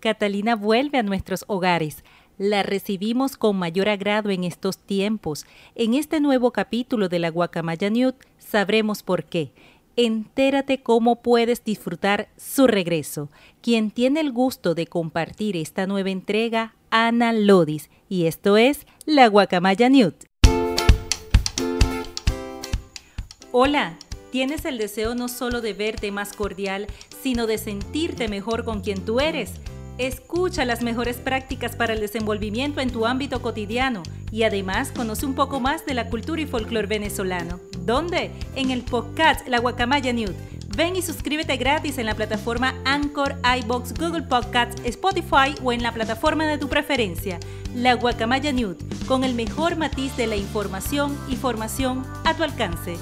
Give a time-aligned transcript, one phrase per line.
[0.00, 2.04] Catalina vuelve a nuestros hogares.
[2.38, 5.44] La recibimos con mayor agrado en estos tiempos.
[5.74, 9.52] En este nuevo capítulo de la Guacamaya Newt sabremos por qué.
[9.96, 13.28] Entérate cómo puedes disfrutar su regreso.
[13.60, 19.26] Quien tiene el gusto de compartir esta nueva entrega, Ana Lodis, y esto es la
[19.26, 20.24] Guacamaya Newt.
[23.52, 23.98] Hola,
[24.30, 26.86] ¿tienes el deseo no solo de verte más cordial,
[27.22, 29.60] sino de sentirte mejor con quien tú eres?
[30.00, 34.02] Escucha las mejores prácticas para el desenvolvimiento en tu ámbito cotidiano
[34.32, 37.60] y además conoce un poco más de la cultura y folclore venezolano.
[37.84, 38.30] ¿Dónde?
[38.56, 40.32] En el podcast La Guacamaya News.
[40.74, 45.92] Ven y suscríbete gratis en la plataforma Anchor, iBox, Google Podcasts, Spotify o en la
[45.92, 47.38] plataforma de tu preferencia.
[47.74, 52.96] La Guacamaya News, con el mejor matiz de la información y formación a tu alcance.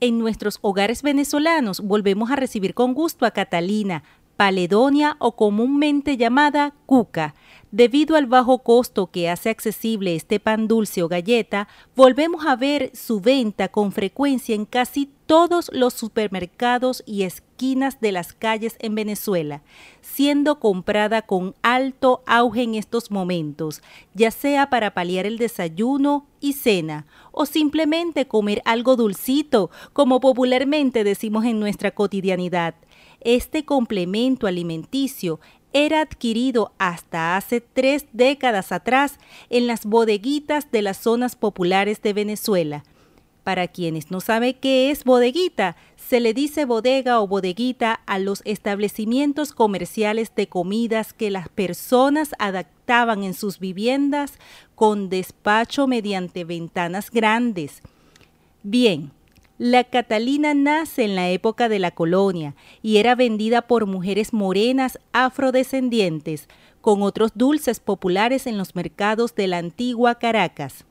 [0.00, 1.80] En nuestros hogares venezolanos.
[1.80, 4.02] Volvemos a recibir con gusto a Catalina,
[4.36, 7.34] Paledonia o comúnmente llamada Cuca.
[7.70, 12.90] Debido al bajo costo que hace accesible este pan dulce o galleta, volvemos a ver
[12.94, 18.94] su venta con frecuencia en casi todos los supermercados y esquinas de las calles en
[18.94, 19.62] Venezuela,
[20.00, 23.82] siendo comprada con alto auge en estos momentos,
[24.14, 31.02] ya sea para paliar el desayuno y cena, o simplemente comer algo dulcito, como popularmente
[31.02, 32.74] decimos en nuestra cotidianidad.
[33.20, 35.40] Este complemento alimenticio
[35.72, 39.18] era adquirido hasta hace tres décadas atrás
[39.50, 42.84] en las bodeguitas de las zonas populares de Venezuela,
[43.46, 48.42] para quienes no saben qué es bodeguita, se le dice bodega o bodeguita a los
[48.44, 54.32] establecimientos comerciales de comidas que las personas adaptaban en sus viviendas
[54.74, 57.82] con despacho mediante ventanas grandes.
[58.64, 59.12] Bien,
[59.58, 64.98] la Catalina nace en la época de la colonia y era vendida por mujeres morenas
[65.12, 66.48] afrodescendientes
[66.82, 70.84] con otros dulces populares en los mercados de la antigua Caracas.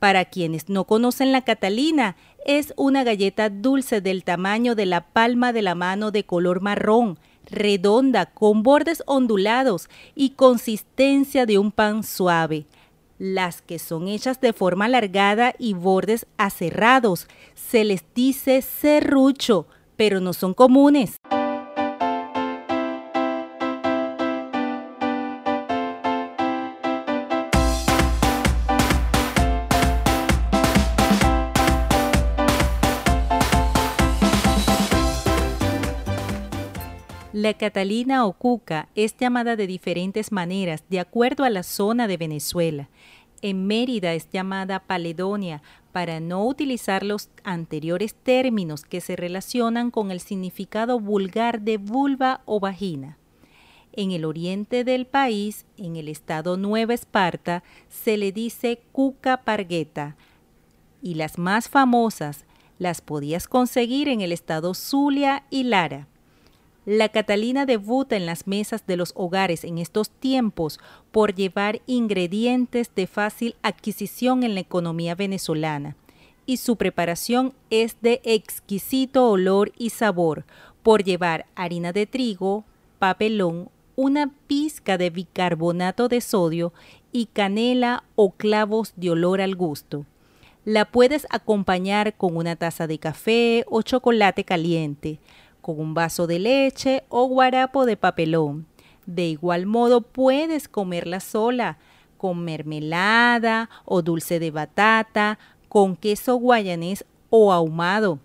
[0.00, 5.52] Para quienes no conocen la Catalina, es una galleta dulce del tamaño de la palma
[5.52, 7.18] de la mano de color marrón,
[7.50, 12.66] redonda, con bordes ondulados y consistencia de un pan suave.
[13.18, 19.66] Las que son hechas de forma alargada y bordes aserrados se les dice serrucho,
[19.96, 21.16] pero no son comunes.
[37.44, 42.16] La Catalina o Cuca es llamada de diferentes maneras de acuerdo a la zona de
[42.16, 42.88] Venezuela.
[43.42, 45.60] En Mérida es llamada Paledonia
[45.92, 52.40] para no utilizar los anteriores términos que se relacionan con el significado vulgar de vulva
[52.46, 53.18] o vagina.
[53.92, 60.16] En el oriente del país, en el estado Nueva Esparta, se le dice cuca pargueta.
[61.02, 62.46] Y las más famosas
[62.78, 66.08] las podías conseguir en el estado Zulia y Lara.
[66.86, 70.78] La Catalina debuta en las mesas de los hogares en estos tiempos
[71.12, 75.96] por llevar ingredientes de fácil adquisición en la economía venezolana
[76.46, 80.44] y su preparación es de exquisito olor y sabor
[80.82, 82.64] por llevar harina de trigo,
[82.98, 86.74] papelón, una pizca de bicarbonato de sodio
[87.12, 90.04] y canela o clavos de olor al gusto.
[90.66, 95.18] La puedes acompañar con una taza de café o chocolate caliente
[95.64, 98.66] con un vaso de leche o guarapo de papelón.
[99.06, 101.78] De igual modo puedes comerla sola,
[102.18, 105.38] con mermelada o dulce de batata,
[105.70, 108.18] con queso guayanés o ahumado.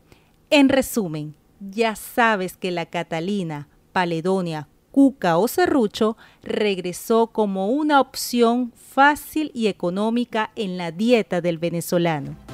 [0.49, 8.73] En resumen, ya sabes que la Catalina, Paledonia, Cuca o Serrucho regresó como una opción
[8.75, 12.48] fácil y económica en la dieta del venezolano.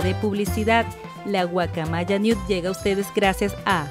[0.00, 0.86] De publicidad,
[1.26, 3.86] la Guacamaya News llega a ustedes gracias a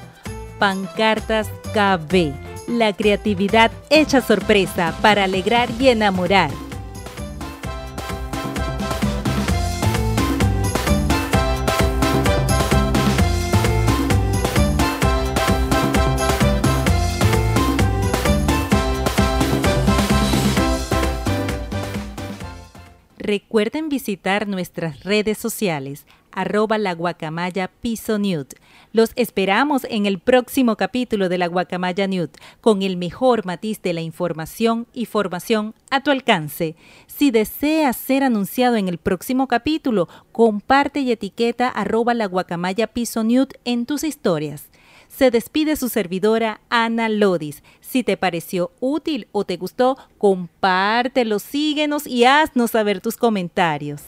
[0.58, 2.32] Pancartas KB,
[2.68, 6.50] la creatividad hecha sorpresa para alegrar y enamorar.
[23.24, 28.18] Recuerden visitar nuestras redes sociales, arroba la guacamaya piso.
[28.92, 33.92] Los esperamos en el próximo capítulo de la guacamaya nude con el mejor matiz de
[33.92, 36.74] la información y formación a tu alcance.
[37.06, 43.22] Si deseas ser anunciado en el próximo capítulo, comparte y etiqueta arroba la guacamaya piso
[43.22, 44.68] nude en tus historias.
[45.16, 47.62] Se despide su servidora Ana Lodis.
[47.80, 54.02] Si te pareció útil o te gustó, compártelo, síguenos y haznos saber tus comentarios.